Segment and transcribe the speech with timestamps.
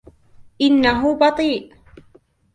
[0.61, 1.73] إنه بطيء.